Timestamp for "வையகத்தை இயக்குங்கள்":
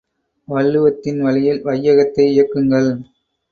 1.63-2.91